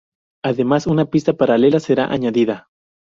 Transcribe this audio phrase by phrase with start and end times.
[0.43, 2.69] Además, una pista paralela será añadida.